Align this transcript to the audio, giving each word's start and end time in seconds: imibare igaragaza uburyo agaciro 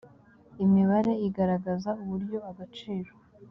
imibare 0.63 1.11
igaragaza 1.27 1.89
uburyo 2.03 2.37
agaciro 2.49 3.11